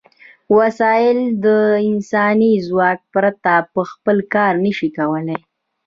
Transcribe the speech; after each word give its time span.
وسایل 0.57 1.19
د 1.45 1.47
انساني 1.89 2.53
ځواک 2.67 2.99
پرته 3.13 3.53
په 3.73 3.81
خپله 3.91 4.23
کار 4.33 4.53
نشي 4.65 4.89
کولای. 4.97 5.39